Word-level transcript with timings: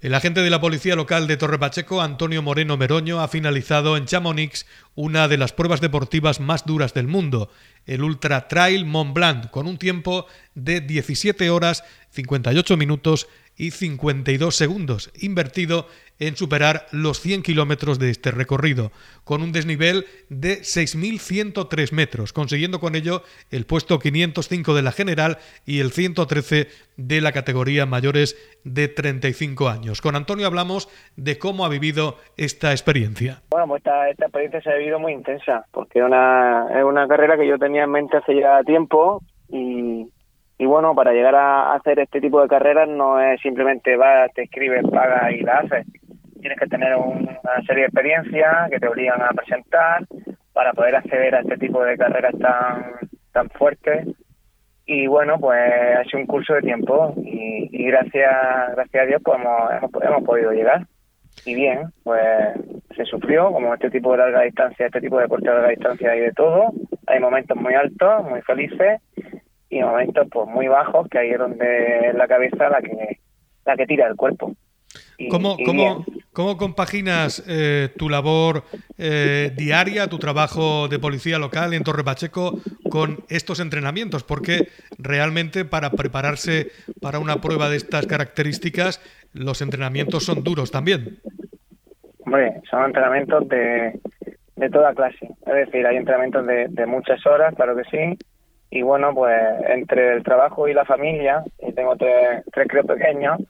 El 0.00 0.14
agente 0.14 0.40
de 0.40 0.48
la 0.48 0.62
policía 0.62 0.96
local 0.96 1.26
de 1.26 1.36
Torre 1.36 1.58
Pacheco, 1.58 2.00
Antonio 2.00 2.40
Moreno 2.40 2.78
Meroño, 2.78 3.20
ha 3.20 3.28
finalizado 3.28 3.98
en 3.98 4.06
Chamonix 4.06 4.64
una 4.94 5.28
de 5.28 5.36
las 5.36 5.52
pruebas 5.52 5.82
deportivas 5.82 6.40
más 6.40 6.64
duras 6.64 6.94
del 6.94 7.06
mundo, 7.06 7.50
el 7.84 8.02
Ultra 8.02 8.48
Trail 8.48 8.86
Mont 8.86 9.12
Blanc, 9.12 9.50
con 9.50 9.66
un 9.66 9.76
tiempo 9.76 10.24
de 10.54 10.80
17 10.80 11.50
horas 11.50 11.84
58 12.12 12.78
minutos 12.78 13.28
y 13.60 13.72
52 13.72 14.56
segundos, 14.56 15.12
invertido 15.20 15.86
en 16.18 16.34
superar 16.34 16.86
los 16.92 17.20
100 17.20 17.42
kilómetros 17.42 17.98
de 17.98 18.08
este 18.08 18.30
recorrido, 18.30 18.90
con 19.22 19.42
un 19.42 19.52
desnivel 19.52 20.06
de 20.30 20.60
6.103 20.60 21.92
metros, 21.92 22.32
consiguiendo 22.32 22.80
con 22.80 22.94
ello 22.94 23.22
el 23.50 23.66
puesto 23.66 23.98
505 23.98 24.74
de 24.74 24.80
la 24.80 24.92
general 24.92 25.36
y 25.66 25.80
el 25.80 25.90
113 25.90 26.68
de 26.96 27.20
la 27.20 27.32
categoría 27.32 27.84
mayores 27.84 28.34
de 28.64 28.88
35 28.88 29.68
años. 29.68 30.00
Con 30.00 30.16
Antonio 30.16 30.46
hablamos 30.46 30.88
de 31.16 31.38
cómo 31.38 31.66
ha 31.66 31.68
vivido 31.68 32.16
esta 32.38 32.70
experiencia. 32.70 33.42
Bueno, 33.50 33.68
pues 33.68 33.80
esta, 33.80 34.08
esta 34.08 34.24
experiencia 34.24 34.62
se 34.62 34.70
ha 34.70 34.76
vivido 34.76 34.98
muy 34.98 35.12
intensa, 35.12 35.66
porque 35.70 36.02
una, 36.02 36.66
es 36.78 36.82
una 36.84 37.06
carrera 37.06 37.36
que 37.36 37.46
yo 37.46 37.58
tenía 37.58 37.84
en 37.84 37.90
mente 37.90 38.16
hace 38.16 38.40
ya 38.40 38.62
tiempo 38.64 39.22
y, 39.50 40.08
y 40.60 40.66
bueno, 40.66 40.94
para 40.94 41.14
llegar 41.14 41.34
a 41.36 41.72
hacer 41.72 41.98
este 42.00 42.20
tipo 42.20 42.42
de 42.42 42.46
carreras 42.46 42.86
no 42.86 43.18
es 43.18 43.40
simplemente 43.40 43.96
vas, 43.96 44.30
te 44.34 44.42
escribes, 44.42 44.84
pagas 44.90 45.32
y 45.32 45.40
la 45.40 45.60
haces. 45.60 45.86
Tienes 46.38 46.58
que 46.58 46.66
tener 46.66 46.96
una 46.96 47.62
serie 47.66 47.84
de 47.84 47.86
experiencias 47.86 48.70
que 48.70 48.78
te 48.78 48.86
obligan 48.86 49.22
a 49.22 49.30
presentar 49.30 50.04
para 50.52 50.74
poder 50.74 50.96
acceder 50.96 51.34
a 51.34 51.40
este 51.40 51.56
tipo 51.56 51.82
de 51.82 51.96
carreras 51.96 52.34
tan, 52.38 52.92
tan 53.32 53.48
fuertes. 53.48 54.06
Y 54.84 55.06
bueno, 55.06 55.40
pues 55.40 55.62
ha 55.98 56.04
sido 56.04 56.18
un 56.18 56.26
curso 56.26 56.52
de 56.52 56.60
tiempo 56.60 57.14
y, 57.16 57.86
gracias, 57.86 58.30
gracias 58.74 59.02
a 59.02 59.06
Dios 59.06 59.22
pues 59.24 59.40
hemos, 59.40 60.04
hemos, 60.04 60.24
podido 60.24 60.52
llegar. 60.52 60.86
Y 61.46 61.54
bien, 61.54 61.84
pues 62.04 62.20
se 62.94 63.06
sufrió, 63.06 63.50
como 63.50 63.72
este 63.72 63.88
tipo 63.88 64.12
de 64.12 64.18
larga 64.18 64.42
distancia, 64.42 64.84
este 64.84 65.00
tipo 65.00 65.16
de 65.16 65.22
deporte 65.22 65.48
de 65.48 65.54
larga 65.54 65.70
distancia 65.70 66.10
hay 66.10 66.20
de 66.20 66.32
todo. 66.32 66.70
Hay 67.06 67.18
momentos 67.18 67.56
muy 67.56 67.72
altos, 67.72 68.24
muy 68.28 68.42
felices 68.42 69.00
y 69.70 69.80
momentos 69.80 70.26
pues 70.30 70.48
muy 70.48 70.68
bajos 70.68 71.08
que 71.08 71.18
ahí 71.18 71.30
es 71.30 71.38
donde 71.38 72.12
la 72.14 72.26
cabeza 72.26 72.68
la 72.68 72.82
que 72.82 73.20
la 73.64 73.76
que 73.76 73.86
tira 73.86 74.08
el 74.08 74.16
cuerpo. 74.16 74.54
¿Cómo, 75.30 75.56
cómo, 75.64 76.04
cómo, 76.32 76.56
compaginas 76.56 77.44
eh, 77.46 77.90
tu 77.96 78.08
labor 78.08 78.64
eh, 78.98 79.52
diaria, 79.56 80.08
tu 80.08 80.18
trabajo 80.18 80.88
de 80.88 80.98
policía 80.98 81.38
local 81.38 81.74
en 81.74 81.84
Torre 81.84 82.02
Pacheco 82.02 82.58
con 82.90 83.18
estos 83.28 83.60
entrenamientos? 83.60 84.24
Porque 84.24 84.68
realmente 84.98 85.64
para 85.64 85.90
prepararse 85.90 86.68
para 87.00 87.20
una 87.20 87.40
prueba 87.40 87.68
de 87.68 87.76
estas 87.76 88.06
características, 88.06 89.00
los 89.32 89.62
entrenamientos 89.62 90.24
son 90.24 90.42
duros 90.42 90.72
también. 90.72 91.18
Hombre, 92.24 92.60
son 92.68 92.86
entrenamientos 92.86 93.48
de, 93.48 94.00
de 94.56 94.70
toda 94.70 94.94
clase. 94.94 95.28
Es 95.46 95.54
decir, 95.54 95.86
hay 95.86 95.96
entrenamientos 95.96 96.46
de, 96.46 96.66
de 96.68 96.86
muchas 96.86 97.24
horas, 97.26 97.54
claro 97.54 97.76
que 97.76 97.84
sí, 97.84 98.18
y 98.70 98.82
bueno, 98.82 99.12
pues 99.14 99.36
entre 99.68 100.14
el 100.14 100.22
trabajo 100.22 100.68
y 100.68 100.74
la 100.74 100.84
familia, 100.84 101.42
y 101.58 101.72
tengo 101.72 101.96
tres, 101.96 102.44
tres 102.52 102.68
críos 102.68 102.86
pequeños, 102.86 103.40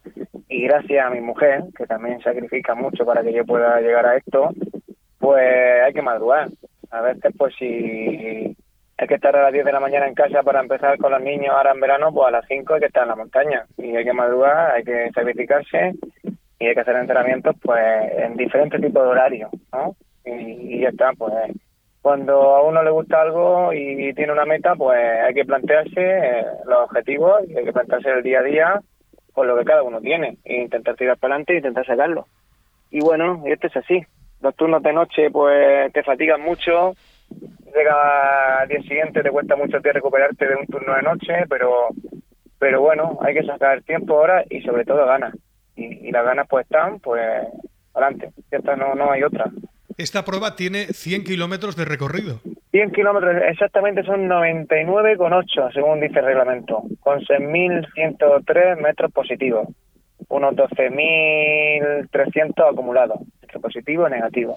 y 0.48 0.62
gracias 0.62 1.06
a 1.06 1.10
mi 1.10 1.20
mujer, 1.20 1.64
que 1.76 1.86
también 1.86 2.20
sacrifica 2.22 2.74
mucho 2.74 3.04
para 3.04 3.22
que 3.22 3.32
yo 3.32 3.44
pueda 3.44 3.80
llegar 3.80 4.06
a 4.06 4.16
esto, 4.16 4.50
pues 5.18 5.82
hay 5.84 5.92
que 5.92 6.02
madrugar. 6.02 6.48
A 6.90 7.02
veces, 7.02 7.32
pues 7.36 7.54
si 7.58 8.56
hay 8.96 9.06
que 9.06 9.14
estar 9.14 9.36
a 9.36 9.42
las 9.42 9.52
10 9.52 9.64
de 9.64 9.72
la 9.72 9.80
mañana 9.80 10.08
en 10.08 10.14
casa 10.14 10.42
para 10.42 10.60
empezar 10.60 10.96
con 10.98 11.12
los 11.12 11.22
niños 11.22 11.54
ahora 11.54 11.72
en 11.72 11.80
verano, 11.80 12.12
pues 12.12 12.28
a 12.28 12.32
las 12.32 12.46
5 12.48 12.74
hay 12.74 12.80
que 12.80 12.86
estar 12.86 13.02
en 13.02 13.10
la 13.10 13.16
montaña. 13.16 13.66
Y 13.76 13.94
hay 13.94 14.04
que 14.04 14.12
madrugar, 14.12 14.74
hay 14.74 14.84
que 14.84 15.10
sacrificarse 15.14 15.92
y 16.58 16.66
hay 16.66 16.74
que 16.74 16.80
hacer 16.80 16.96
entrenamientos 16.96 17.56
pues 17.62 17.80
en 18.16 18.36
diferentes 18.36 18.80
tipos 18.80 19.02
de 19.02 19.08
horarios, 19.08 19.50
¿no? 19.72 19.94
Y, 20.24 20.76
y 20.76 20.80
ya 20.80 20.88
está, 20.88 21.12
pues 21.16 21.32
cuando 22.02 22.56
a 22.56 22.62
uno 22.62 22.82
le 22.82 22.90
gusta 22.90 23.20
algo 23.20 23.72
y 23.72 24.12
tiene 24.14 24.32
una 24.32 24.46
meta, 24.46 24.74
pues 24.74 24.98
hay 24.98 25.34
que 25.34 25.44
plantearse 25.44 26.00
eh, 26.00 26.44
los 26.66 26.84
objetivos 26.84 27.42
y 27.48 27.56
hay 27.56 27.64
que 27.64 27.72
plantearse 27.72 28.10
el 28.10 28.22
día 28.22 28.40
a 28.40 28.42
día 28.42 28.80
con 29.32 29.46
lo 29.46 29.56
que 29.56 29.64
cada 29.64 29.82
uno 29.82 30.00
tiene 30.00 30.38
e 30.44 30.62
intentar 30.62 30.96
tirar 30.96 31.18
para 31.18 31.34
adelante 31.34 31.52
e 31.52 31.56
intentar 31.58 31.84
sacarlo. 31.86 32.26
Y 32.90 33.00
bueno, 33.00 33.42
esto 33.46 33.66
es 33.66 33.76
así. 33.76 34.02
Los 34.40 34.56
turnos 34.56 34.82
de 34.82 34.92
noche 34.92 35.30
pues 35.30 35.92
te 35.92 36.02
fatigan 36.02 36.40
mucho, 36.40 36.94
llega 37.74 38.60
al 38.60 38.68
día 38.68 38.80
siguiente 38.80 39.22
te 39.22 39.30
cuesta 39.30 39.54
mucho 39.54 39.80
te 39.80 39.92
recuperarte 39.92 40.48
de 40.48 40.56
un 40.56 40.66
turno 40.66 40.94
de 40.94 41.02
noche, 41.02 41.34
pero 41.48 41.88
pero 42.58 42.80
bueno, 42.80 43.18
hay 43.22 43.34
que 43.34 43.44
sacar 43.44 43.82
tiempo 43.82 44.16
ahora 44.16 44.44
y 44.48 44.62
sobre 44.62 44.84
todo 44.84 45.06
ganas. 45.06 45.34
Y, 45.76 46.08
y 46.08 46.10
las 46.10 46.24
ganas 46.24 46.46
pues 46.48 46.64
están, 46.64 46.98
pues 47.00 47.22
adelante. 47.94 48.30
Ya 48.50 48.58
está, 48.58 48.76
no, 48.76 48.94
no 48.94 49.10
hay 49.10 49.22
otra. 49.22 49.50
Esta 50.00 50.24
prueba 50.24 50.56
tiene 50.56 50.86
100 50.86 51.24
kilómetros 51.24 51.76
de 51.76 51.84
recorrido. 51.84 52.40
100 52.70 52.92
kilómetros, 52.92 53.36
exactamente 53.50 54.02
son 54.02 54.30
99,8 54.30 55.74
según 55.74 56.00
dice 56.00 56.20
el 56.20 56.24
reglamento, 56.24 56.84
con 57.00 57.20
6.103 57.20 58.80
metros 58.80 59.12
positivos, 59.12 59.68
unos 60.28 60.54
12.300 60.54 62.72
acumulados, 62.72 63.18
entre 63.42 63.60
positivo 63.60 64.08
y 64.08 64.12
negativo. 64.12 64.56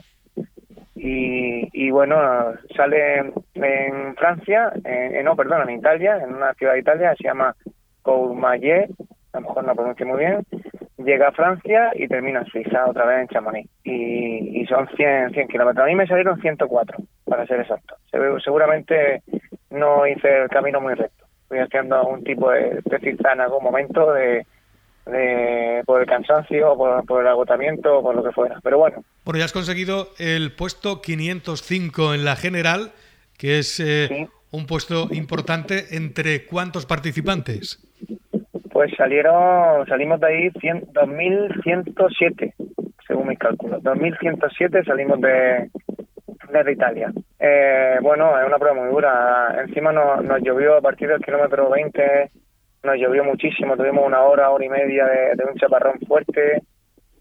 Y, 0.95 1.91
bueno, 1.91 2.53
sale 2.73 3.33
en 3.55 4.15
Francia, 4.15 4.71
en, 4.85 5.25
no, 5.25 5.35
perdón, 5.35 5.67
en 5.67 5.75
Italia, 5.77 6.21
en 6.23 6.35
una 6.35 6.53
ciudad 6.53 6.75
de 6.75 6.79
Italia, 6.79 7.13
se 7.17 7.25
llama 7.25 7.53
Courmayeur, 8.01 8.87
a 9.33 9.41
lo 9.41 9.41
mejor 9.41 9.65
no 9.65 9.75
pronuncio 9.75 10.05
muy 10.05 10.19
bien, 10.19 10.45
llega 10.97 11.29
a 11.29 11.31
Francia 11.31 11.91
y 11.95 12.07
termina 12.07 12.39
en 12.39 12.45
Suiza, 12.47 12.85
otra 12.87 13.05
vez 13.05 13.21
en 13.21 13.27
Chamonix. 13.27 13.69
Y, 13.83 14.61
y 14.61 14.65
son 14.67 14.87
100, 14.95 15.31
100 15.31 15.47
kilómetros. 15.47 15.83
A 15.83 15.87
mí 15.87 15.95
me 15.95 16.07
salieron 16.07 16.39
104, 16.39 16.97
para 17.25 17.45
ser 17.47 17.61
exacto. 17.61 17.95
Seguramente 18.43 19.23
no 19.69 20.05
hice 20.07 20.43
el 20.43 20.49
camino 20.49 20.79
muy 20.81 20.93
recto. 20.93 21.25
Estoy 21.43 21.59
haciendo 21.59 22.03
un 22.07 22.23
tipo 22.23 22.49
de, 22.51 22.81
de 22.85 23.17
en 23.31 23.41
algún 23.41 23.63
momento 23.63 24.11
de, 24.13 24.45
de, 25.05 25.83
por 25.85 26.01
el 26.01 26.07
cansancio, 26.07 26.75
por, 26.75 27.05
por 27.05 27.21
el 27.21 27.27
agotamiento, 27.27 28.01
por 28.01 28.15
lo 28.15 28.23
que 28.23 28.31
fuera. 28.31 28.59
Pero 28.63 28.79
bueno. 28.79 29.03
Bueno, 29.25 29.39
ya 29.39 29.45
has 29.45 29.53
conseguido 29.53 30.09
el 30.17 30.53
puesto 30.53 31.01
505 31.01 32.13
en 32.13 32.25
la 32.25 32.35
general, 32.35 32.91
que 33.37 33.59
es 33.59 33.79
eh, 33.79 34.27
un 34.51 34.65
puesto 34.65 35.07
importante. 35.11 35.95
¿Entre 35.95 36.45
cuántos 36.45 36.85
participantes? 36.85 37.79
Pues 38.73 38.91
salieron, 38.97 39.85
salimos 39.85 40.19
de 40.19 40.27
ahí 40.27 40.49
2.107, 40.49 42.53
según 43.07 43.27
mis 43.27 43.37
cálculos. 43.37 43.83
2.107 43.83 44.83
salimos 44.83 45.21
de, 45.21 45.69
desde 46.51 46.71
Italia. 46.71 47.11
Eh, 47.39 47.99
bueno, 48.01 48.35
es 48.39 48.47
una 48.47 48.57
prueba 48.57 48.81
muy 48.81 48.89
dura. 48.89 49.61
Encima 49.63 49.91
nos, 49.91 50.23
nos 50.23 50.41
llovió 50.41 50.77
a 50.77 50.81
partir 50.81 51.07
del 51.07 51.21
kilómetro 51.21 51.69
20, 51.69 52.31
nos 52.81 52.97
llovió 52.97 53.23
muchísimo. 53.23 53.77
Tuvimos 53.77 54.07
una 54.07 54.23
hora, 54.23 54.49
hora 54.49 54.65
y 54.65 54.69
media 54.69 55.05
de, 55.05 55.35
de 55.35 55.45
un 55.45 55.53
chaparrón 55.53 55.99
fuerte. 56.07 56.63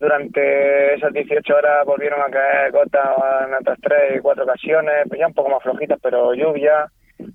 Durante 0.01 0.95
esas 0.95 1.13
18 1.13 1.55
horas 1.55 1.85
volvieron 1.85 2.23
a 2.23 2.31
caer 2.31 2.73
gotas 2.73 3.11
en 3.47 3.53
otras 3.53 3.79
tres 3.83 4.17
y 4.17 4.21
cuatro 4.21 4.45
ocasiones, 4.45 5.05
pues 5.07 5.21
ya 5.21 5.27
un 5.27 5.35
poco 5.35 5.51
más 5.51 5.63
flojitas, 5.63 5.99
pero 6.03 6.33
lluvia. 6.33 6.87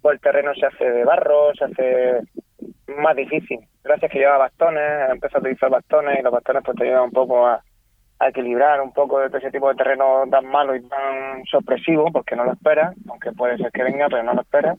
Pues 0.01 0.15
el 0.15 0.21
terreno 0.21 0.55
se 0.55 0.65
hace 0.65 0.89
de 0.89 1.05
barro, 1.05 1.53
se 1.53 1.65
hace 1.65 2.21
más 2.97 3.15
difícil. 3.15 3.59
Gracias 3.87 4.11
que 4.11 4.19
lleva 4.19 4.37
bastones, 4.37 5.09
empezó 5.09 5.37
a 5.37 5.39
utilizar 5.39 5.69
bastones 5.69 6.19
y 6.19 6.21
los 6.21 6.33
bastones 6.33 6.61
pues 6.65 6.77
te 6.77 6.83
ayudan 6.83 7.03
un 7.03 7.11
poco 7.11 7.47
a, 7.47 7.63
equilibrar 8.19 8.81
un 8.81 8.91
poco 8.91 9.19
de 9.19 9.37
ese 9.37 9.49
tipo 9.51 9.69
de 9.69 9.75
terreno 9.75 10.23
tan 10.29 10.45
malo 10.47 10.75
y 10.75 10.81
tan 10.87 11.45
sorpresivo, 11.45 12.11
porque 12.11 12.35
no 12.35 12.43
lo 12.43 12.53
esperas, 12.53 12.95
aunque 13.07 13.31
puede 13.31 13.57
ser 13.57 13.71
que 13.71 13.83
venga, 13.83 14.07
pero 14.09 14.23
no 14.23 14.33
lo 14.33 14.41
esperas. 14.41 14.77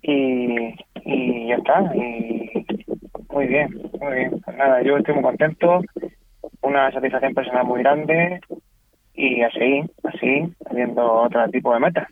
Y, 0.00 0.74
y 1.04 1.48
ya 1.48 1.56
está, 1.56 1.90
y 1.94 2.64
muy 3.28 3.46
bien, 3.46 3.68
muy 4.00 4.14
bien. 4.14 4.40
Pues 4.40 4.56
nada, 4.56 4.80
yo 4.82 4.96
estoy 4.96 5.14
muy 5.14 5.24
contento, 5.24 5.82
una 6.62 6.90
satisfacción 6.92 7.34
personal 7.34 7.66
muy 7.66 7.80
grande 7.80 8.40
y 9.14 9.42
así, 9.42 9.82
así, 10.04 10.54
haciendo 10.64 11.12
otro 11.12 11.46
tipo 11.50 11.74
de 11.74 11.80
metas. 11.80 12.08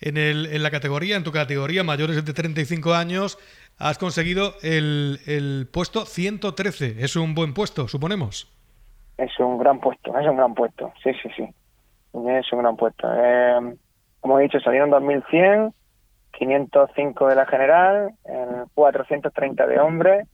En, 0.00 0.18
el, 0.18 0.46
en 0.46 0.62
la 0.62 0.70
categoría, 0.70 1.16
en 1.16 1.24
tu 1.24 1.32
categoría, 1.32 1.82
mayores 1.82 2.22
de 2.22 2.32
35 2.32 2.94
años, 2.94 3.38
has 3.78 3.98
conseguido 3.98 4.54
el, 4.62 5.18
el 5.26 5.68
puesto 5.72 6.04
113. 6.04 6.96
Es 7.04 7.16
un 7.16 7.34
buen 7.34 7.54
puesto, 7.54 7.88
suponemos. 7.88 8.50
Es 9.16 9.38
un 9.38 9.58
gran 9.58 9.80
puesto, 9.80 10.18
es 10.18 10.26
un 10.26 10.36
gran 10.36 10.54
puesto, 10.54 10.92
sí, 11.02 11.12
sí, 11.22 11.28
sí. 11.36 11.48
Es 12.28 12.52
un 12.52 12.58
gran 12.60 12.76
puesto. 12.76 13.08
Eh, 13.12 13.76
como 14.20 14.38
he 14.38 14.44
dicho, 14.44 14.58
salieron 14.60 14.90
2100, 14.90 15.72
505 16.32 17.28
de 17.28 17.34
la 17.34 17.46
general, 17.46 18.14
el 18.24 18.64
430 18.74 19.66
de 19.66 19.78
hombres 19.78 20.28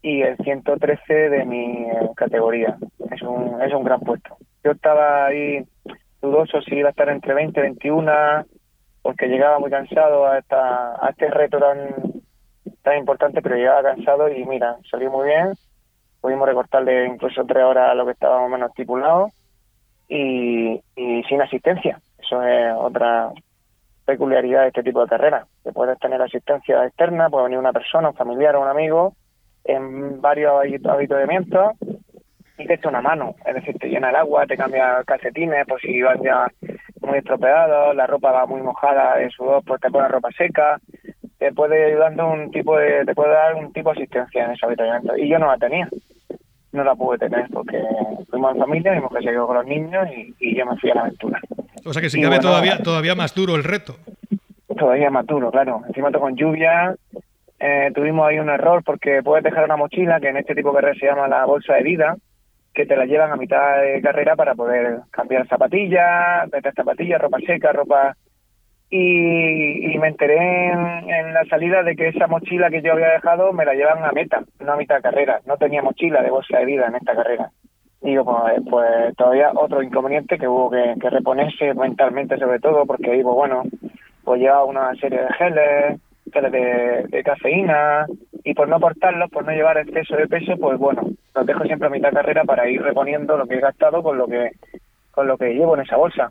y 0.00 0.22
el 0.22 0.36
113 0.38 1.12
de 1.12 1.44
mi 1.44 1.86
categoría. 2.14 2.78
Es 3.10 3.22
un, 3.22 3.60
es 3.60 3.72
un 3.74 3.84
gran 3.84 4.00
puesto. 4.00 4.36
Yo 4.64 4.72
estaba 4.72 5.26
ahí 5.26 5.66
dudoso 6.22 6.62
si 6.62 6.76
iba 6.76 6.88
a 6.88 6.90
estar 6.90 7.08
entre 7.08 7.34
20 7.34 7.60
y 7.60 7.62
21 7.62 8.12
porque 9.02 9.28
llegaba 9.28 9.58
muy 9.58 9.70
cansado 9.70 10.26
a, 10.26 10.38
esta, 10.38 10.94
a 11.04 11.10
este 11.10 11.30
reto 11.30 11.58
tan, 11.58 12.15
tan 12.86 12.98
importante, 12.98 13.42
pero 13.42 13.56
llegaba 13.56 13.82
cansado 13.82 14.28
y 14.28 14.44
mira, 14.44 14.76
salió 14.88 15.10
muy 15.10 15.26
bien, 15.26 15.54
pudimos 16.20 16.46
recortarle 16.46 17.06
incluso 17.06 17.44
tres 17.44 17.64
horas 17.64 17.90
a 17.90 17.94
lo 17.94 18.06
que 18.06 18.12
estábamos 18.12 18.48
menos 18.48 18.70
estipulado 18.70 19.32
y, 20.08 20.80
sin 21.28 21.42
asistencia. 21.42 21.98
Eso 22.16 22.40
es 22.44 22.72
otra 22.78 23.32
peculiaridad 24.04 24.62
de 24.62 24.68
este 24.68 24.84
tipo 24.84 25.00
de 25.00 25.08
carreras, 25.08 25.48
que 25.64 25.72
puedes 25.72 25.98
tener 25.98 26.22
asistencia 26.22 26.86
externa, 26.86 27.28
puede 27.28 27.46
venir 27.46 27.58
una 27.58 27.72
persona, 27.72 28.10
un 28.10 28.14
familiar 28.14 28.54
o 28.54 28.62
un 28.62 28.68
amigo 28.68 29.14
en 29.64 30.20
varios 30.20 30.52
habituamientos 30.88 31.72
y 32.56 32.66
te 32.68 32.74
echa 32.74 32.88
una 32.88 33.02
mano, 33.02 33.34
es 33.44 33.54
decir, 33.56 33.76
te 33.80 33.88
llena 33.88 34.10
el 34.10 34.16
agua, 34.16 34.46
te 34.46 34.56
cambia 34.56 35.02
calcetines, 35.04 35.66
pues 35.66 35.82
si 35.82 36.00
vas 36.02 36.20
ya 36.22 36.46
muy 37.00 37.18
estropeado, 37.18 37.92
la 37.94 38.06
ropa 38.06 38.30
va 38.30 38.46
muy 38.46 38.62
mojada 38.62 39.16
de 39.16 39.28
sudor, 39.30 39.64
pues 39.66 39.80
te 39.80 39.90
pone 39.90 40.06
ropa 40.06 40.30
seca, 40.38 40.78
te 41.38 41.52
puede 41.52 41.86
ayudando 41.86 42.28
un 42.28 42.50
tipo 42.50 42.76
de, 42.76 43.04
te 43.04 43.14
puede 43.14 43.32
dar 43.32 43.54
un 43.54 43.72
tipo 43.72 43.92
de 43.92 44.00
asistencia 44.00 44.44
en 44.44 44.52
ese 44.52 44.66
habituamiento 44.66 45.16
y 45.16 45.28
yo 45.28 45.38
no 45.38 45.46
la 45.46 45.58
tenía, 45.58 45.88
no 46.72 46.84
la 46.84 46.94
pude 46.94 47.18
tener 47.18 47.46
porque 47.52 47.80
fuimos 48.30 48.54
en 48.54 48.60
familia, 48.60 48.92
mi 48.92 49.00
mujer 49.00 49.22
se 49.22 49.30
quedó 49.30 49.46
con 49.46 49.56
los 49.56 49.66
niños 49.66 50.08
y, 50.40 50.56
yo 50.56 50.66
me 50.66 50.76
fui 50.78 50.90
a 50.90 50.94
la 50.94 51.00
aventura. 51.02 51.40
O 51.84 51.92
sea 51.92 52.02
que 52.02 52.10
si 52.10 52.20
cabe 52.20 52.38
todavía, 52.38 52.78
todavía 52.78 53.14
más 53.14 53.34
duro 53.34 53.56
el 53.56 53.64
reto. 53.64 53.96
Todavía 54.76 55.10
más 55.10 55.26
duro, 55.26 55.50
claro. 55.50 55.82
Encima 55.86 56.10
con 56.12 56.36
lluvia, 56.36 56.94
eh, 57.58 57.90
tuvimos 57.94 58.26
ahí 58.26 58.38
un 58.38 58.50
error 58.50 58.82
porque 58.84 59.22
puedes 59.22 59.44
dejar 59.44 59.64
una 59.64 59.76
mochila 59.76 60.20
que 60.20 60.28
en 60.28 60.36
este 60.36 60.54
tipo 60.54 60.70
de 60.70 60.76
carrera 60.76 60.98
se 60.98 61.06
llama 61.06 61.28
la 61.28 61.44
bolsa 61.44 61.74
de 61.74 61.82
vida, 61.82 62.16
que 62.74 62.84
te 62.84 62.96
la 62.96 63.06
llevan 63.06 63.32
a 63.32 63.36
mitad 63.36 63.80
de 63.80 64.00
carrera 64.02 64.36
para 64.36 64.54
poder 64.54 65.00
cambiar 65.10 65.48
zapatillas, 65.48 66.50
meter 66.52 66.74
zapatillas, 66.74 67.20
ropa 67.20 67.38
seca, 67.46 67.72
ropa... 67.72 68.16
Y, 68.90 69.98
me 69.98 70.08
enteré 70.08 70.68
en, 70.68 71.34
la 71.34 71.44
salida 71.50 71.82
de 71.82 71.96
que 71.96 72.08
esa 72.08 72.26
mochila 72.26 72.70
que 72.70 72.82
yo 72.82 72.92
había 72.92 73.10
dejado 73.10 73.52
me 73.52 73.64
la 73.64 73.74
llevan 73.74 74.04
a 74.04 74.12
meta, 74.12 74.42
no 74.60 74.72
a 74.72 74.76
mitad 74.76 74.96
de 74.96 75.02
carrera. 75.02 75.40
No 75.46 75.56
tenía 75.56 75.82
mochila 75.82 76.22
de 76.22 76.30
bolsa 76.30 76.58
de 76.58 76.66
vida 76.66 76.86
en 76.86 76.94
esta 76.94 77.14
carrera. 77.14 77.50
Y 78.02 78.10
digo, 78.10 78.24
pues, 78.24 78.62
pues 78.70 79.16
todavía 79.16 79.50
otro 79.54 79.82
inconveniente 79.82 80.38
que 80.38 80.46
hubo 80.46 80.70
que, 80.70 80.94
reponerse 81.10 81.74
mentalmente 81.74 82.38
sobre 82.38 82.60
todo, 82.60 82.86
porque 82.86 83.12
digo, 83.12 83.34
bueno, 83.34 83.64
pues 84.22 84.40
llevaba 84.40 84.64
una 84.64 84.94
serie 84.96 85.20
de 85.20 85.32
geles, 85.34 86.00
geles 86.32 86.52
de 87.10 87.22
cafeína, 87.24 88.06
y 88.46 88.54
por 88.54 88.68
no 88.68 88.78
portarlos, 88.78 89.28
por 89.28 89.44
no 89.44 89.50
llevar 89.50 89.76
exceso 89.76 90.14
de 90.14 90.28
peso, 90.28 90.56
pues 90.56 90.78
bueno, 90.78 91.02
los 91.34 91.46
dejo 91.46 91.64
siempre 91.64 91.88
a 91.88 91.90
mitad 91.90 92.10
de 92.10 92.14
carrera 92.14 92.44
para 92.44 92.68
ir 92.68 92.80
reponiendo 92.80 93.36
lo 93.36 93.44
que 93.44 93.56
he 93.56 93.60
gastado 93.60 94.04
con 94.04 94.16
lo 94.16 94.28
que 94.28 94.52
con 95.10 95.26
lo 95.26 95.36
que 95.36 95.52
llevo 95.52 95.74
en 95.74 95.82
esa 95.82 95.96
bolsa. 95.96 96.28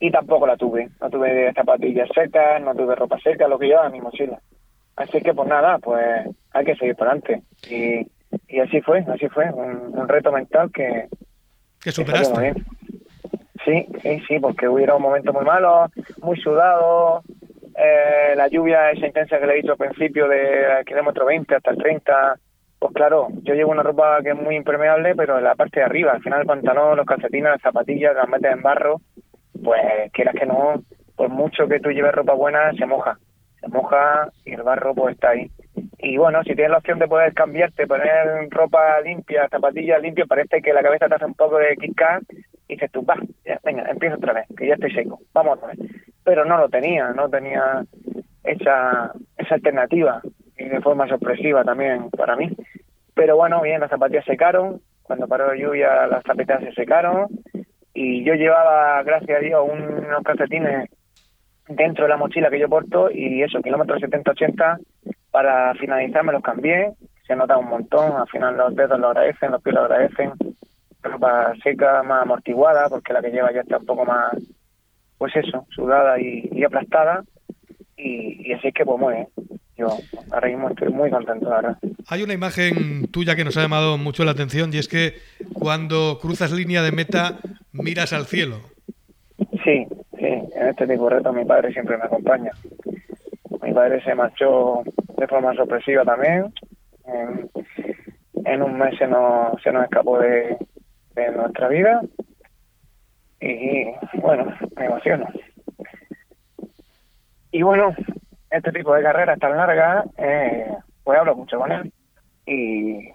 Y 0.00 0.10
tampoco 0.10 0.46
la 0.46 0.56
tuve, 0.56 0.88
no 1.00 1.10
tuve 1.10 1.52
zapatillas 1.52 2.08
secas, 2.14 2.62
no 2.62 2.74
tuve 2.74 2.94
ropa 2.94 3.18
seca, 3.20 3.46
lo 3.46 3.58
que 3.58 3.66
llevaba 3.66 3.90
mi 3.90 4.00
mochila. 4.00 4.40
Así 4.96 5.20
que 5.20 5.34
pues 5.34 5.48
nada, 5.48 5.78
pues 5.78 6.26
hay 6.52 6.64
que 6.64 6.74
seguir 6.76 6.96
por 6.96 7.06
adelante. 7.06 7.42
Y, 7.70 8.06
y 8.48 8.60
así 8.60 8.80
fue, 8.80 9.04
así 9.12 9.28
fue, 9.28 9.50
un, 9.52 10.08
reto 10.08 10.32
mental 10.32 10.70
que... 10.72 11.06
Que 11.82 11.92
superaste. 11.92 12.54
sí, 13.64 13.86
sí, 14.02 14.22
sí, 14.26 14.38
porque 14.40 14.68
hubiera 14.68 14.96
un 14.96 15.02
momento 15.02 15.32
muy 15.32 15.44
malo, 15.44 15.86
muy 16.22 16.38
sudado, 16.40 17.22
eh, 17.76 18.34
la 18.36 18.48
lluvia 18.48 18.90
esa 18.90 19.06
intensa 19.06 19.38
que 19.38 19.46
le 19.46 19.52
he 19.54 19.56
dicho 19.56 19.72
al 19.72 19.78
principio 19.78 20.28
de 20.28 20.82
kilómetro 20.84 21.24
20 21.24 21.54
hasta 21.54 21.70
el 21.70 21.78
30, 21.78 22.38
pues 22.78 22.92
claro, 22.92 23.28
yo 23.42 23.54
llevo 23.54 23.70
una 23.70 23.82
ropa 23.82 24.20
que 24.22 24.30
es 24.30 24.36
muy 24.36 24.56
impermeable, 24.56 25.14
pero 25.14 25.38
en 25.38 25.44
la 25.44 25.54
parte 25.54 25.80
de 25.80 25.86
arriba, 25.86 26.12
al 26.12 26.22
final 26.22 26.40
el 26.40 26.46
pantalón, 26.46 26.96
los 26.96 27.06
calcetines, 27.06 27.52
las 27.52 27.62
zapatillas, 27.62 28.14
las 28.14 28.28
metes 28.28 28.52
en 28.52 28.62
barro, 28.62 29.00
pues 29.62 29.80
quieras 30.12 30.34
que 30.34 30.46
no, 30.46 30.82
por 31.16 31.28
mucho 31.28 31.68
que 31.68 31.80
tú 31.80 31.90
lleves 31.90 32.12
ropa 32.12 32.34
buena, 32.34 32.72
se 32.72 32.86
moja, 32.86 33.18
se 33.60 33.68
moja 33.68 34.30
y 34.44 34.54
el 34.54 34.62
barro 34.62 34.94
pues 34.94 35.14
está 35.14 35.30
ahí. 35.30 35.50
Y 35.98 36.16
bueno, 36.16 36.42
si 36.42 36.54
tienes 36.54 36.70
la 36.70 36.78
opción 36.78 36.98
de 36.98 37.08
poder 37.08 37.34
cambiarte, 37.34 37.86
poner 37.86 38.48
ropa 38.48 39.00
limpia, 39.02 39.48
zapatillas 39.48 40.00
limpias, 40.00 40.26
parece 40.26 40.62
que 40.62 40.72
la 40.72 40.82
cabeza 40.82 41.08
te 41.08 41.14
hace 41.14 41.26
un 41.26 41.34
poco 41.34 41.58
de 41.58 41.76
kick 41.76 42.02
y 42.68 42.74
dices 42.74 42.90
tú, 42.90 43.04
va, 43.04 43.16
venga, 43.64 43.84
empiezo 43.90 44.16
otra 44.16 44.32
vez, 44.32 44.46
que 44.56 44.66
ya 44.66 44.74
estoy 44.74 44.92
seco, 44.92 45.20
vamos 45.34 45.58
pero 46.24 46.44
no 46.44 46.58
lo 46.58 46.68
tenía, 46.68 47.08
no 47.12 47.28
tenía 47.28 47.84
esa, 48.44 49.12
esa 49.36 49.54
alternativa 49.54 50.22
y 50.56 50.64
de 50.64 50.80
forma 50.80 51.08
sorpresiva 51.08 51.64
también 51.64 52.10
para 52.10 52.36
mí. 52.36 52.50
Pero 53.14 53.36
bueno, 53.36 53.60
bien, 53.62 53.80
las 53.80 53.90
zapatillas 53.90 54.24
secaron, 54.24 54.80
cuando 55.02 55.26
paró 55.26 55.48
la 55.48 55.60
lluvia 55.60 56.06
las 56.06 56.22
zapatillas 56.22 56.60
se 56.60 56.72
secaron 56.72 57.28
y 58.02 58.24
yo 58.24 58.32
llevaba, 58.32 59.02
gracias 59.02 59.38
a 59.38 59.42
Dios, 59.42 59.62
unos 59.70 60.22
calcetines 60.24 60.88
dentro 61.68 62.04
de 62.04 62.08
la 62.08 62.16
mochila 62.16 62.48
que 62.48 62.58
yo 62.58 62.66
porto 62.66 63.10
y 63.10 63.42
eso, 63.42 63.60
kilómetros 63.60 64.00
70-80, 64.00 64.78
para 65.30 65.74
finalizar 65.74 66.24
me 66.24 66.32
los 66.32 66.42
cambié, 66.42 66.92
se 67.26 67.36
nota 67.36 67.58
un 67.58 67.68
montón, 67.68 68.16
al 68.16 68.26
final 68.28 68.56
los 68.56 68.74
dedos 68.74 68.98
lo 68.98 69.08
agradecen, 69.08 69.50
los 69.50 69.62
pies 69.62 69.74
lo 69.74 69.82
agradecen, 69.82 70.32
ropa 71.02 71.52
seca, 71.62 72.02
más 72.02 72.22
amortiguada, 72.22 72.88
porque 72.88 73.12
la 73.12 73.20
que 73.20 73.32
lleva 73.32 73.52
ya 73.52 73.60
está 73.60 73.76
un 73.76 73.84
poco 73.84 74.06
más 74.06 74.32
pues 75.18 75.36
eso, 75.36 75.66
sudada 75.68 76.18
y, 76.18 76.64
aplastada. 76.64 77.22
Y, 77.98 78.50
así 78.54 78.68
es 78.68 78.74
que, 78.74 78.86
pues 78.86 78.98
muy 78.98 79.14
Yo 79.76 79.88
ahora 80.30 80.48
mismo 80.48 80.70
estoy 80.70 80.88
muy 80.88 81.10
contento, 81.10 81.52
ahora. 81.52 81.78
Hay 82.08 82.22
una 82.22 82.32
imagen 82.32 83.08
tuya 83.08 83.36
que 83.36 83.44
nos 83.44 83.58
ha 83.58 83.60
llamado 83.62 83.98
mucho 83.98 84.24
la 84.24 84.30
atención 84.30 84.70
y 84.72 84.78
es 84.78 84.88
que 84.88 85.16
cuando 85.52 86.18
cruzas 86.18 86.52
línea 86.52 86.80
de 86.80 86.92
meta 86.92 87.38
miras 87.72 88.12
al 88.12 88.26
cielo. 88.26 88.56
Sí, 89.64 89.86
sí, 90.18 90.26
en 90.26 90.68
este 90.68 90.86
tipo 90.86 91.08
de 91.08 91.16
reto 91.16 91.32
mi 91.32 91.44
padre 91.44 91.72
siempre 91.72 91.96
me 91.96 92.04
acompaña. 92.04 92.52
Mi 93.62 93.72
padre 93.72 94.02
se 94.02 94.14
marchó 94.14 94.82
de 95.16 95.26
forma 95.26 95.54
sorpresiva 95.54 96.04
también. 96.04 96.52
En, 98.44 98.62
un 98.62 98.78
mes 98.78 98.96
se 98.98 99.06
nos, 99.06 99.60
se 99.62 99.72
nos 99.72 99.84
escapó 99.84 100.18
de, 100.18 100.56
de 101.14 101.30
nuestra 101.32 101.68
vida 101.68 102.00
y 103.40 103.84
bueno, 104.20 104.54
me 104.76 104.86
emociono. 104.86 105.26
Y 107.52 107.62
bueno, 107.62 107.94
este 108.50 108.72
tipo 108.72 108.94
de 108.94 109.02
carreras 109.02 109.38
tan 109.38 109.56
largas, 109.56 110.06
eh, 110.18 110.66
pues 111.02 111.18
hablo 111.18 111.34
mucho 111.34 111.58
con 111.58 111.72
él 111.72 111.92
y, 112.46 113.08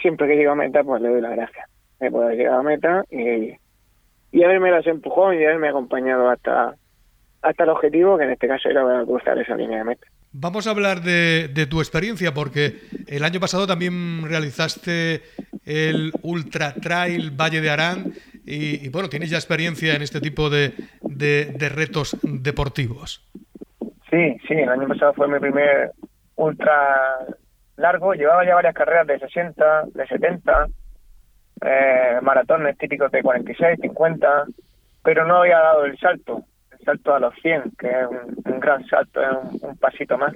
siempre 0.00 0.26
que 0.26 0.36
llego 0.36 0.52
a 0.52 0.56
meta, 0.56 0.82
pues 0.82 1.02
le 1.02 1.10
doy 1.10 1.20
las 1.20 1.36
gracias 1.36 1.68
de 2.00 2.10
poder 2.10 2.36
llegar 2.36 2.54
a 2.54 2.62
meta 2.62 3.04
y, 3.10 3.54
y 4.32 4.42
a 4.42 4.50
él 4.50 4.60
me 4.60 4.70
las 4.70 4.86
empujó 4.86 5.32
y 5.32 5.44
a 5.44 5.52
él 5.52 5.58
me 5.58 5.68
ha 5.68 5.70
acompañado 5.70 6.28
hasta, 6.28 6.74
hasta 7.42 7.64
el 7.64 7.70
objetivo, 7.70 8.18
que 8.18 8.24
en 8.24 8.30
este 8.30 8.48
caso 8.48 8.68
era 8.68 8.82
cruzar 9.04 9.38
esa 9.38 9.54
línea 9.54 9.78
de 9.78 9.84
meta. 9.84 10.06
Vamos 10.32 10.66
a 10.66 10.70
hablar 10.70 11.02
de, 11.02 11.48
de, 11.48 11.66
tu 11.66 11.80
experiencia, 11.80 12.32
porque 12.32 12.76
el 13.06 13.22
año 13.22 13.38
pasado 13.38 13.66
también 13.66 14.24
realizaste 14.26 15.20
el 15.66 16.10
Ultra 16.22 16.72
Trail 16.72 17.30
Valle 17.30 17.60
de 17.60 17.70
Arán 17.70 18.14
y, 18.44 18.88
bueno, 18.88 19.08
tienes 19.08 19.30
ya 19.30 19.36
experiencia 19.36 19.94
en 19.94 20.02
este 20.02 20.20
tipo 20.20 20.50
de, 20.50 20.72
de, 21.02 21.68
retos 21.68 22.16
deportivos. 22.22 23.22
Sí, 24.10 24.36
sí, 24.48 24.54
el 24.54 24.68
año 24.68 24.88
pasado 24.88 25.12
fue 25.14 25.28
mi 25.28 25.38
primer 25.38 25.92
ultra 26.36 27.26
largo, 27.76 28.14
llevaba 28.14 28.44
ya 28.44 28.54
varias 28.54 28.74
carreras 28.74 29.06
de 29.06 29.18
60, 29.18 29.84
de 29.94 30.06
70, 30.06 30.66
eh, 31.64 32.18
maratones 32.22 32.76
típicos 32.78 33.10
de 33.10 33.22
46, 33.22 33.78
50, 33.80 34.44
pero 35.02 35.26
no 35.26 35.38
había 35.38 35.58
dado 35.58 35.84
el 35.84 35.98
salto, 35.98 36.42
el 36.70 36.84
salto 36.84 37.14
a 37.14 37.20
los 37.20 37.34
100, 37.42 37.72
que 37.78 37.88
es 37.88 38.06
un, 38.06 38.60
gran 38.60 38.84
salto, 38.86 39.20
es 39.22 39.62
un 39.62 39.76
pasito 39.76 40.18
más 40.18 40.34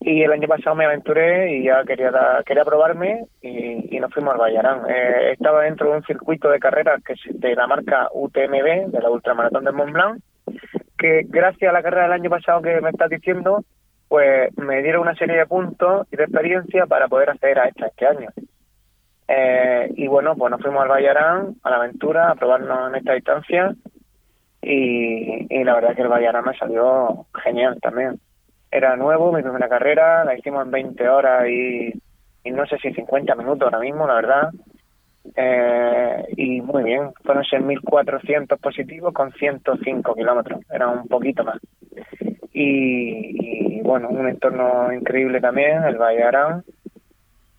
y 0.00 0.22
el 0.22 0.32
año 0.32 0.48
pasado 0.48 0.74
me 0.74 0.86
aventuré 0.86 1.56
y 1.58 1.64
ya 1.64 1.84
quería 1.84 2.10
quería 2.46 2.64
probarme 2.64 3.26
y, 3.42 4.00
nos 4.00 4.12
fuimos 4.14 4.32
al 4.32 4.40
Vallarán. 4.40 4.88
Eh, 4.88 5.32
estaba 5.32 5.64
dentro 5.64 5.90
de 5.90 5.98
un 5.98 6.02
circuito 6.04 6.48
de 6.48 6.58
carreras 6.58 7.02
que 7.04 7.12
es 7.12 7.20
de 7.38 7.54
la 7.54 7.66
marca 7.66 8.08
UTMB, 8.14 8.90
de 8.90 9.00
la 9.00 9.10
Ultramaratón 9.10 9.64
de 9.64 9.72
Mont 9.72 9.92
Blanc, 9.92 10.22
que 10.96 11.26
gracias 11.28 11.68
a 11.68 11.74
la 11.74 11.82
carrera 11.82 12.04
del 12.04 12.12
año 12.12 12.30
pasado 12.30 12.62
que 12.62 12.80
me 12.80 12.88
estás 12.88 13.10
diciendo, 13.10 13.62
pues 14.08 14.56
me 14.56 14.82
dieron 14.82 15.02
una 15.02 15.14
serie 15.16 15.36
de 15.36 15.46
puntos 15.46 16.06
y 16.10 16.16
de 16.16 16.24
experiencia 16.24 16.86
para 16.86 17.08
poder 17.08 17.28
acceder 17.28 17.58
a 17.58 17.68
esta 17.68 17.88
este 17.88 18.06
año. 18.06 18.30
Eh, 19.32 19.92
y 19.96 20.08
bueno, 20.08 20.34
pues 20.34 20.50
nos 20.50 20.60
fuimos 20.60 20.82
al 20.82 20.88
Vallarán, 20.88 21.54
a 21.62 21.70
la 21.70 21.76
aventura, 21.76 22.30
a 22.30 22.34
probarnos 22.34 22.88
en 22.88 22.96
esta 22.96 23.12
distancia 23.12 23.72
y, 24.60 25.62
la 25.62 25.74
verdad 25.74 25.94
que 25.94 26.02
el 26.02 26.08
Vallarán 26.08 26.44
me 26.44 26.58
salió 26.58 27.26
genial 27.44 27.78
también 27.80 28.18
era 28.72 28.96
nuevo, 28.96 29.32
mi 29.32 29.42
primera 29.42 29.68
carrera, 29.68 30.24
la 30.24 30.36
hicimos 30.36 30.64
en 30.64 30.72
20 30.72 31.08
horas 31.08 31.48
y, 31.48 31.92
no 32.50 32.66
sé 32.66 32.78
si 32.78 32.92
50 32.92 33.34
minutos 33.36 33.62
ahora 33.62 33.78
mismo, 33.78 34.06
la 34.06 34.14
verdad. 34.14 34.50
Eh, 35.36 36.24
y 36.36 36.60
muy 36.60 36.82
bien, 36.82 37.12
fueron 37.24 37.44
6.400 37.44 38.58
positivos 38.58 39.12
con 39.12 39.32
105 39.32 40.14
kilómetros, 40.14 40.60
era 40.72 40.88
un 40.88 41.06
poquito 41.06 41.44
más. 41.44 41.58
Y, 42.52 43.80
bueno, 43.82 44.08
un 44.08 44.28
entorno 44.28 44.92
increíble 44.92 45.40
también, 45.40 45.84
el 45.84 45.96
Valle 45.96 46.24
Arán, 46.24 46.64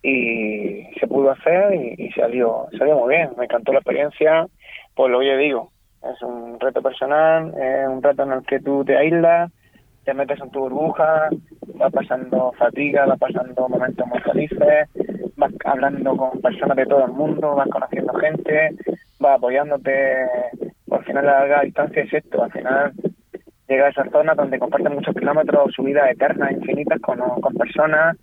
y 0.04 0.88
se 1.00 1.08
pudo 1.08 1.32
hacer 1.32 1.74
y, 1.76 2.06
y, 2.06 2.12
salió 2.12 2.68
salió 2.78 2.98
muy 2.98 3.16
bien, 3.16 3.30
me 3.38 3.46
encantó 3.46 3.72
la 3.72 3.80
experiencia, 3.80 4.48
pues 4.96 5.12
lo 5.12 5.20
que 5.20 5.38
digo, 5.38 5.72
es 6.04 6.22
un 6.24 6.60
reto 6.60 6.82
personal, 6.82 7.54
es 7.56 7.88
un 7.88 8.02
reto 8.02 8.24
en 8.24 8.32
el 8.32 8.46
que 8.46 8.60
tú 8.60 8.84
te 8.84 8.98
aíslas, 8.98 9.52
te 10.04 10.14
metes 10.14 10.40
en 10.42 10.50
tu 10.50 10.62
burbuja, 10.62 11.30
vas 11.76 11.94
pasando 11.94 12.52
fatiga, 12.58 13.06
vas 13.06 13.20
pasando 13.20 13.70
momentos 13.70 14.08
muy 14.08 14.20
felices, 14.22 14.90
vas 15.36 15.52
hablando 15.66 16.16
con 16.18 16.42
personas 16.42 16.76
de 16.78 16.86
todo 16.86 17.06
el 17.06 17.12
mundo, 17.12 17.56
vas 17.56 17.70
conociendo 17.70 18.14
gente, 18.16 18.72
vas 19.20 19.38
apoyándote. 19.38 20.26
Al 20.90 21.04
final, 21.06 21.26
la 21.26 21.40
larga 21.40 21.62
distancia 21.62 22.04
es 22.04 22.14
esto, 22.14 22.44
al 22.44 22.52
final 22.52 22.94
llega 23.68 23.86
a 23.86 23.90
esa 23.90 24.10
zona 24.10 24.34
donde 24.36 24.60
comparten 24.60 24.96
muchos 24.96 25.16
kilómetros, 25.16 25.72
subidas 25.74 26.12
eternas, 26.12 26.52
infinitas 26.52 27.00
con, 27.00 27.20
con 27.20 27.54
personas 27.54 28.18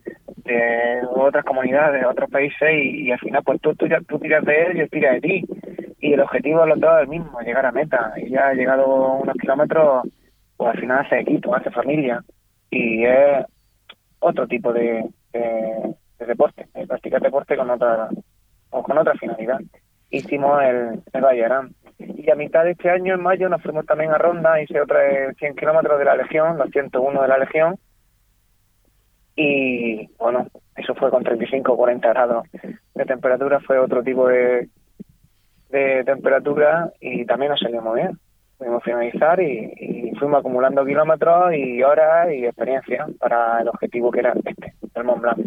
de 0.49 1.01
otras 1.15 1.45
comunidades, 1.45 2.01
de 2.01 2.07
otros 2.07 2.31
países 2.31 2.69
y, 2.73 3.11
al 3.11 3.19
final 3.19 3.43
pues 3.45 3.61
tú, 3.61 3.75
tú, 3.75 3.87
tú 4.07 4.19
tiras 4.19 4.45
de 4.45 4.63
él 4.63 4.77
y 4.77 4.81
él 4.81 4.91
tira 4.91 5.13
de 5.13 5.21
ti 5.21 5.45
y 6.01 6.13
el 6.13 6.21
objetivo 6.21 6.61
de 6.63 6.69
los 6.69 6.81
dos 6.81 6.97
es 6.97 7.03
el 7.03 7.09
mismo, 7.09 7.41
llegar 7.41 7.67
a 7.67 7.73
meta 7.73 8.13
y 8.17 8.31
ya 8.31 8.49
ha 8.49 8.55
llegado 8.55 8.87
unos 9.15 9.37
kilómetros 9.37 10.09
pues 10.57 10.75
al 10.75 10.81
final 10.81 10.99
hace 11.05 11.21
equipo, 11.21 11.55
hace 11.55 11.71
familia 11.71 12.23
y 12.71 13.05
es 13.05 13.45
otro 14.21 14.47
tipo 14.47 14.73
de, 14.73 15.09
de, 15.33 16.27
deporte, 16.27 16.67
de 16.75 16.87
practicar 16.87 17.21
deporte 17.21 17.57
con 17.57 17.71
otra 17.71 18.09
o 18.71 18.83
con 18.83 18.99
otra 18.99 19.15
finalidad. 19.15 19.61
Hicimos 20.11 20.63
el, 20.63 21.03
el 21.13 21.75
Y 21.99 22.31
a 22.31 22.35
mitad 22.35 22.65
de 22.65 22.73
este 22.73 22.91
año, 22.91 23.15
en 23.15 23.23
mayo, 23.23 23.49
nos 23.49 23.63
fuimos 23.63 23.87
también 23.87 24.11
a 24.11 24.19
Ronda, 24.19 24.61
hice 24.61 24.81
otra 24.81 25.01
100 25.35 25.55
kilómetros 25.55 25.99
de 25.99 26.05
la 26.05 26.17
Legión, 26.17 26.59
los 26.59 26.71
101 26.71 27.23
de 27.23 27.29
la 27.29 27.39
Legión. 27.39 27.79
Y 29.41 30.09
bueno, 30.19 30.49
eso 30.75 30.95
fue 30.97 31.11
con 31.11 31.23
35 31.23 31.73
o 31.73 31.77
40 31.77 32.09
grados 32.09 32.47
de 32.95 33.05
temperatura, 33.05 33.61
fue 33.61 33.79
otro 33.79 34.03
tipo 34.03 34.27
de, 34.27 34.69
de 35.69 36.03
temperatura 36.05 36.93
y 37.01 37.25
también 37.25 37.53
nos 37.53 37.61
salió 37.61 37.81
muy 37.81 38.01
bien 38.01 38.19
pudimos 38.59 38.83
finalizar 38.83 39.41
y, 39.41 40.13
fuimos 40.19 40.41
acumulando 40.41 40.85
kilómetros 40.85 41.55
y 41.55 41.81
horas 41.83 42.29
y 42.33 42.45
experiencia 42.45 43.07
para 43.21 43.61
el 43.61 43.69
objetivo 43.69 44.11
que 44.11 44.19
era 44.19 44.33
este, 44.45 44.75
el 44.95 45.05
Mont 45.05 45.23
Blanc. 45.23 45.39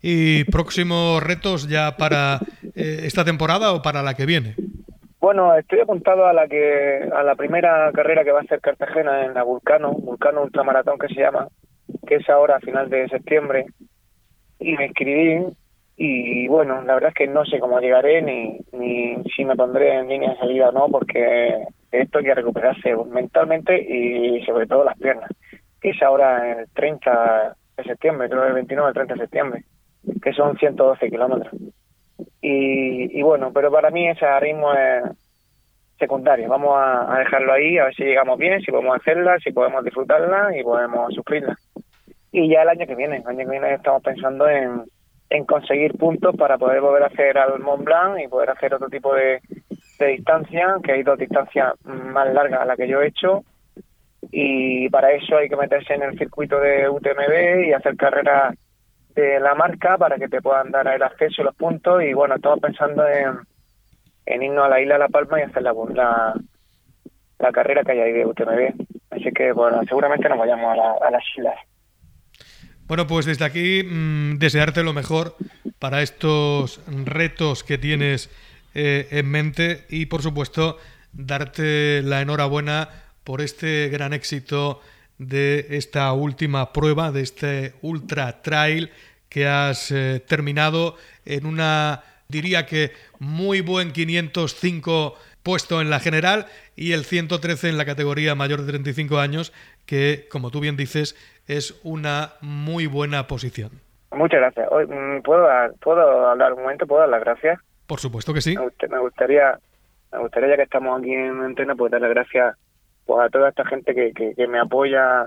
¿Y 0.00 0.44
próximos 0.44 1.22
retos 1.22 1.68
ya 1.68 1.96
para 1.96 2.38
eh, 2.76 3.00
esta 3.02 3.24
temporada 3.24 3.72
o 3.72 3.82
para 3.82 4.02
la 4.02 4.14
que 4.14 4.26
viene? 4.26 4.54
Bueno, 5.20 5.54
estoy 5.56 5.80
apuntado 5.80 6.26
a 6.26 6.32
la 6.32 6.46
que 6.46 7.08
a 7.12 7.22
la 7.22 7.34
primera 7.34 7.90
carrera 7.92 8.24
que 8.24 8.32
va 8.32 8.40
a 8.40 8.44
ser 8.44 8.60
Cartagena 8.60 9.24
en 9.24 9.34
la 9.34 9.42
Vulcano, 9.42 9.92
Vulcano 9.92 10.42
Ultramaratón 10.42 10.98
que 10.98 11.08
se 11.08 11.20
llama, 11.20 11.48
que 12.12 12.16
es 12.16 12.28
ahora 12.28 12.56
a 12.56 12.60
final 12.60 12.90
de 12.90 13.08
septiembre. 13.08 13.64
Y 14.58 14.76
me 14.76 14.86
inscribí 14.86 15.46
y 15.96 16.46
bueno, 16.48 16.82
la 16.82 16.94
verdad 16.94 17.10
es 17.10 17.14
que 17.14 17.26
no 17.26 17.44
sé 17.44 17.58
cómo 17.58 17.80
llegaré 17.80 18.22
ni, 18.22 18.58
ni 18.72 19.22
si 19.34 19.44
me 19.44 19.56
pondré 19.56 19.94
en 19.94 20.08
línea 20.08 20.30
de 20.30 20.38
salida 20.38 20.68
o 20.68 20.72
no, 20.72 20.88
porque 20.88 21.64
esto 21.90 22.18
hay 22.18 22.24
que 22.24 22.34
recuperarse 22.34 22.94
mentalmente 23.10 23.80
y 23.80 24.44
sobre 24.44 24.66
todo 24.66 24.84
las 24.84 24.98
piernas, 24.98 25.30
es 25.80 26.02
ahora 26.02 26.60
el 26.60 26.68
30 26.74 27.56
de 27.76 27.84
septiembre, 27.84 28.28
creo 28.28 28.44
el 28.46 28.54
29 28.54 28.88
el 28.88 28.94
30 28.94 29.14
de 29.14 29.20
septiembre, 29.20 29.64
que 30.22 30.32
son 30.32 30.56
112 30.56 31.10
kilómetros. 31.10 31.52
Y, 32.40 33.18
y 33.18 33.22
bueno, 33.22 33.52
pero 33.52 33.70
para 33.70 33.90
mí 33.90 34.08
ese 34.08 34.40
ritmo 34.40 34.72
es 34.72 35.02
secundario. 35.98 36.48
Vamos 36.48 36.74
a, 36.76 37.18
dejarlo 37.18 37.52
ahí, 37.52 37.78
a 37.78 37.84
ver 37.84 37.94
si 37.94 38.04
llegamos 38.04 38.38
bien, 38.38 38.60
si 38.60 38.70
podemos 38.70 38.96
hacerla, 38.96 39.38
si 39.38 39.52
podemos 39.52 39.84
disfrutarla 39.84 40.56
y 40.58 40.62
podemos 40.62 41.14
sufrirla. 41.14 41.56
Y 42.32 42.48
ya 42.48 42.62
el 42.62 42.70
año 42.70 42.86
que 42.86 42.94
viene, 42.94 43.18
el 43.18 43.26
año 43.26 43.38
que 43.38 43.50
viene 43.50 43.74
estamos 43.74 44.02
pensando 44.02 44.48
en, 44.48 44.84
en 45.30 45.44
conseguir 45.44 45.96
puntos 45.98 46.34
para 46.36 46.58
poder 46.58 46.80
volver 46.80 47.02
a 47.02 47.06
hacer 47.06 47.38
al 47.38 47.60
Mont 47.60 47.84
Blanc 47.84 48.18
y 48.18 48.28
poder 48.28 48.50
hacer 48.50 48.74
otro 48.74 48.88
tipo 48.88 49.14
de, 49.14 49.40
de 49.98 50.06
distancia, 50.06 50.76
que 50.82 50.92
hay 50.92 51.02
dos 51.02 51.18
distancias 51.18 51.74
más 51.84 52.32
largas 52.32 52.60
a 52.60 52.64
las 52.64 52.76
que 52.76 52.88
yo 52.88 53.00
he 53.00 53.08
hecho. 53.08 53.44
Y 54.30 54.88
para 54.88 55.12
eso 55.12 55.36
hay 55.36 55.48
que 55.48 55.56
meterse 55.56 55.94
en 55.94 56.02
el 56.02 56.18
circuito 56.18 56.58
de 56.58 56.88
UTMB 56.88 57.66
y 57.66 57.72
hacer 57.72 57.96
carreras 57.96 58.54
de 59.14 59.40
la 59.40 59.54
marca 59.54 59.98
para 59.98 60.16
que 60.16 60.28
te 60.28 60.40
puedan 60.40 60.70
dar 60.70 60.86
el 60.86 61.02
acceso 61.02 61.42
y 61.42 61.44
los 61.44 61.54
puntos. 61.54 62.02
Y 62.02 62.14
bueno, 62.14 62.36
estamos 62.36 62.60
pensando 62.60 63.06
en, 63.06 63.38
en 64.26 64.42
irnos 64.42 64.64
a 64.64 64.68
la 64.68 64.80
isla 64.80 64.94
de 64.94 65.00
La 65.00 65.08
Palma 65.08 65.40
y 65.40 65.42
hacer 65.42 65.62
la, 65.62 66.34
la, 67.38 67.52
carrera 67.52 67.82
que 67.82 67.92
hay 67.92 68.00
ahí 68.00 68.12
de 68.12 68.26
UTMB. 68.26 68.86
Así 69.10 69.30
que 69.32 69.52
bueno, 69.52 69.82
seguramente 69.88 70.28
nos 70.28 70.38
vayamos 70.38 70.78
a, 71.02 71.10
las 71.10 71.22
islas. 71.36 71.56
Bueno, 72.92 73.06
pues 73.06 73.24
desde 73.24 73.46
aquí 73.46 73.82
mm, 73.84 74.36
desearte 74.36 74.82
lo 74.82 74.92
mejor 74.92 75.34
para 75.78 76.02
estos 76.02 76.78
retos 76.86 77.64
que 77.64 77.78
tienes 77.78 78.28
eh, 78.74 79.08
en 79.12 79.30
mente 79.30 79.86
y 79.88 80.04
por 80.04 80.20
supuesto 80.20 80.76
darte 81.14 82.02
la 82.02 82.20
enhorabuena 82.20 82.90
por 83.24 83.40
este 83.40 83.88
gran 83.88 84.12
éxito 84.12 84.82
de 85.16 85.68
esta 85.70 86.12
última 86.12 86.74
prueba, 86.74 87.12
de 87.12 87.22
este 87.22 87.72
Ultra 87.80 88.42
Trail 88.42 88.90
que 89.30 89.46
has 89.46 89.90
eh, 89.90 90.22
terminado 90.28 90.98
en 91.24 91.46
una, 91.46 92.04
diría 92.28 92.66
que 92.66 92.92
muy 93.18 93.62
buen 93.62 93.92
505 93.92 95.16
puesto 95.42 95.80
en 95.80 95.88
la 95.88 95.98
general 95.98 96.46
y 96.76 96.92
el 96.92 97.06
113 97.06 97.70
en 97.70 97.78
la 97.78 97.86
categoría 97.86 98.34
mayor 98.34 98.60
de 98.60 98.72
35 98.72 99.18
años, 99.18 99.54
que 99.86 100.28
como 100.30 100.50
tú 100.50 100.60
bien 100.60 100.76
dices 100.76 101.16
es 101.46 101.80
una 101.84 102.32
muy 102.40 102.86
buena 102.86 103.26
posición. 103.26 103.70
Muchas 104.12 104.40
gracias. 104.40 104.68
Mm, 104.70 105.22
¿Puedo, 105.22 105.48
¿Puedo 105.80 106.28
hablar 106.28 106.52
un 106.52 106.62
momento? 106.62 106.86
¿Puedo 106.86 107.00
dar 107.00 107.10
las 107.10 107.20
gracias? 107.20 107.60
Por 107.86 108.00
supuesto 108.00 108.32
que 108.32 108.40
sí. 108.40 108.56
Me, 108.90 108.98
gustaría, 108.98 109.58
me 110.12 110.18
gustaría 110.18 110.50
ya 110.50 110.56
que 110.56 110.62
estamos 110.62 110.98
aquí 110.98 111.12
en 111.12 111.40
antena, 111.40 111.74
pues 111.74 111.90
darle 111.92 112.08
gracias 112.08 112.56
pues, 113.06 113.26
a 113.26 113.30
toda 113.30 113.48
esta 113.48 113.64
gente 113.64 113.94
que, 113.94 114.12
que, 114.12 114.46
me 114.46 114.58
apoya 114.58 115.26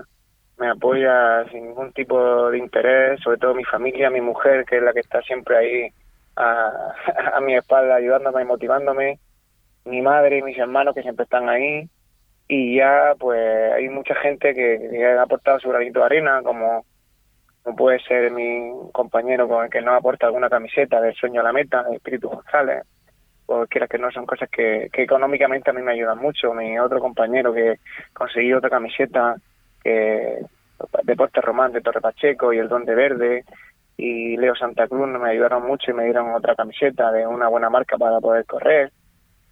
me 0.58 0.70
apoya 0.70 1.44
sin 1.50 1.68
ningún 1.68 1.92
tipo 1.92 2.50
de 2.50 2.58
interés, 2.58 3.20
sobre 3.20 3.38
todo 3.38 3.54
mi 3.54 3.64
familia, 3.64 4.08
mi 4.08 4.22
mujer, 4.22 4.64
que 4.64 4.78
es 4.78 4.82
la 4.82 4.94
que 4.94 5.00
está 5.00 5.20
siempre 5.22 5.56
ahí 5.56 5.88
a, 6.36 6.94
a 7.34 7.40
mi 7.40 7.54
espalda 7.54 7.96
ayudándome 7.96 8.42
y 8.42 8.46
motivándome, 8.46 9.18
mi 9.84 10.00
madre 10.00 10.38
y 10.38 10.42
mis 10.42 10.58
hermanos 10.58 10.94
que 10.94 11.02
siempre 11.02 11.24
están 11.24 11.48
ahí, 11.48 11.88
y 12.48 12.76
ya 12.76 13.14
pues 13.18 13.72
hay 13.72 13.88
mucha 13.88 14.14
gente 14.16 14.54
que, 14.54 15.04
ha 15.04 15.22
aportado 15.22 15.58
su 15.58 15.68
granito 15.68 16.00
de 16.00 16.06
arena, 16.06 16.42
como 16.42 16.84
puede 17.76 17.98
ser 18.00 18.30
mi 18.30 18.70
compañero 18.92 19.48
con 19.48 19.64
el 19.64 19.70
que 19.70 19.82
no 19.82 19.92
aporta 19.92 20.26
alguna 20.26 20.48
camiseta 20.48 21.00
del 21.00 21.14
sueño 21.14 21.40
a 21.40 21.44
la 21.44 21.52
meta, 21.52 21.82
de 21.82 21.96
Espíritu 21.96 22.28
González, 22.28 22.84
o 23.46 23.66
quiera 23.66 23.88
que 23.88 23.98
no 23.98 24.10
son 24.12 24.26
cosas 24.26 24.48
que, 24.48 24.88
económicamente 24.92 25.70
a 25.70 25.72
mí 25.72 25.82
me 25.82 25.92
ayudan 25.92 26.18
mucho. 26.18 26.52
Mi 26.52 26.78
otro 26.78 27.00
compañero 27.00 27.52
que 27.52 27.76
conseguí 28.12 28.52
otra 28.52 28.70
camiseta, 28.70 29.36
que 29.82 30.38
Deporte 31.02 31.40
Román 31.40 31.72
de 31.72 31.80
Torre 31.80 32.00
Pacheco 32.00 32.52
y 32.52 32.58
el 32.58 32.68
Don 32.68 32.84
de 32.84 32.94
Verde, 32.94 33.44
y 33.96 34.36
Leo 34.36 34.54
Santa 34.54 34.86
Cruz 34.86 35.08
me 35.08 35.30
ayudaron 35.30 35.66
mucho 35.66 35.90
y 35.90 35.94
me 35.94 36.04
dieron 36.04 36.34
otra 36.34 36.54
camiseta 36.54 37.10
de 37.12 37.26
una 37.26 37.48
buena 37.48 37.70
marca 37.70 37.96
para 37.96 38.20
poder 38.20 38.44
correr. 38.44 38.92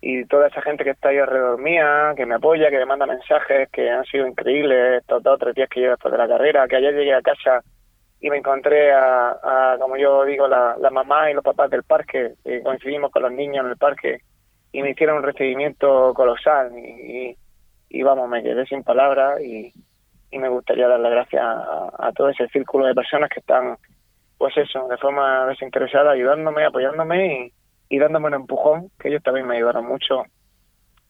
Y 0.06 0.26
toda 0.26 0.48
esa 0.48 0.60
gente 0.60 0.84
que 0.84 0.90
está 0.90 1.08
ahí 1.08 1.16
alrededor 1.16 1.58
mía, 1.58 2.12
que 2.14 2.26
me 2.26 2.34
apoya, 2.34 2.68
que 2.68 2.76
me 2.76 2.84
manda 2.84 3.06
mensajes, 3.06 3.70
que 3.70 3.88
han 3.88 4.04
sido 4.04 4.26
increíbles 4.26 5.00
estos 5.00 5.22
dos 5.22 5.36
o 5.36 5.38
tres 5.38 5.54
días 5.54 5.66
que 5.70 5.80
llevo 5.80 5.92
después 5.92 6.12
de 6.12 6.18
la 6.18 6.28
carrera, 6.28 6.68
que 6.68 6.76
ayer 6.76 6.94
llegué 6.94 7.14
a 7.14 7.22
casa 7.22 7.62
y 8.20 8.28
me 8.28 8.36
encontré 8.36 8.92
a, 8.92 9.78
como 9.80 9.96
yo 9.96 10.26
digo, 10.26 10.46
la, 10.46 10.76
la, 10.78 10.90
mamá 10.90 11.30
y 11.30 11.32
los 11.32 11.42
papás 11.42 11.70
del 11.70 11.84
parque, 11.84 12.34
y 12.44 12.62
coincidimos 12.62 13.10
con 13.10 13.22
los 13.22 13.32
niños 13.32 13.64
en 13.64 13.70
el 13.70 13.78
parque 13.78 14.18
y 14.72 14.82
me 14.82 14.90
hicieron 14.90 15.16
un 15.16 15.22
recibimiento 15.22 16.12
colosal 16.12 16.78
y, 16.78 17.34
y, 17.88 18.02
vamos, 18.02 18.28
me 18.28 18.42
quedé 18.42 18.66
sin 18.66 18.82
palabras 18.82 19.40
y, 19.40 19.72
y 20.30 20.38
me 20.38 20.50
gustaría 20.50 20.86
dar 20.86 21.00
las 21.00 21.12
gracias 21.12 21.42
a, 21.42 22.12
todo 22.14 22.28
ese 22.28 22.46
círculo 22.48 22.84
de 22.84 22.94
personas 22.94 23.30
que 23.30 23.40
están, 23.40 23.78
pues 24.36 24.54
eso, 24.58 24.86
de 24.86 24.98
forma 24.98 25.46
desinteresada, 25.46 26.10
ayudándome, 26.10 26.66
apoyándome 26.66 27.46
y, 27.46 27.52
dándome 27.90 28.28
un 28.28 28.34
empujón, 28.34 28.90
que 28.98 29.08
ellos 29.08 29.22
también 29.22 29.46
me 29.46 29.56
ayudaron 29.56 29.86
mucho 29.86 30.24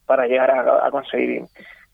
para 0.06 0.26
llegar 0.26 0.50
a, 0.50 0.90
conseguir 0.90 1.44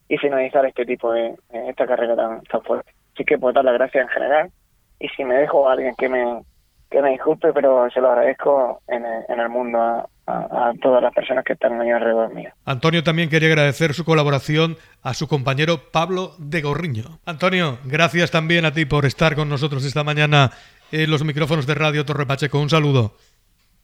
y, 0.09 0.19
finalizar 0.19 0.67
este 0.67 0.85
tipo 0.85 1.13
de, 1.13 1.35
esta 1.69 1.87
carrera 1.87 2.17
tan, 2.17 2.43
fuerte. 2.65 2.93
Así 3.15 3.25
que 3.25 3.39
pues 3.39 3.55
dar 3.55 3.65
las 3.65 3.75
gracias 3.75 4.03
en 4.03 4.09
general 4.09 4.51
y 4.99 5.09
si 5.09 5.25
me 5.25 5.35
dejo 5.35 5.69
a 5.69 5.73
alguien 5.73 5.95
que 5.97 6.09
me, 6.09 6.43
que 6.91 7.01
me 7.01 7.11
disculpe, 7.11 7.53
pero 7.53 7.89
se 7.91 8.01
lo 8.01 8.11
agradezco 8.11 8.83
en 8.89 9.05
el, 9.05 9.25
en 9.29 9.41
el 9.41 9.49
mundo 9.49 9.79
a, 9.79 10.09
a, 10.27 10.73
todas 10.83 11.03
las 11.03 11.15
personas 11.15 11.45
que 11.45 11.53
están 11.53 11.81
ahí 11.81 11.91
alrededor 11.91 12.35
mío. 12.35 12.51
Antonio 12.65 13.03
también 13.03 13.29
quería 13.29 13.49
agradecer 13.49 13.95
su 13.95 14.05
colaboración 14.05 14.77
a 15.03 15.15
su 15.15 15.29
compañero 15.29 15.91
Pablo 15.93 16.33
de 16.39 16.61
Gorriño. 16.61 17.21
Antonio, 17.25 17.79
gracias 17.85 18.31
también 18.31 18.65
a 18.65 18.73
ti 18.73 18.85
por 18.85 19.07
estar 19.07 19.35
con 19.35 19.49
nosotros 19.49 19.85
esta 19.85 20.05
mañana 20.05 20.51
en 20.93 21.11
los 21.11 21.25
micrófonos 21.25 21.67
de 21.67 21.75
Radio 21.75 22.05
Torre 22.05 22.27
Pacheco. 22.27 22.59
Un 22.59 22.71
saludo. 22.71 23.15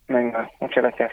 Venga, 0.09 0.51
muchas 0.61 0.83
gracias. 0.83 1.13